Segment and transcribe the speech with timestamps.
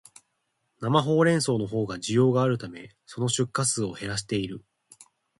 [0.79, 4.65] 生ホウレンソウのほうが需要があるため、その出荷数を減らしている